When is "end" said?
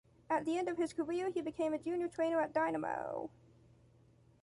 0.57-0.67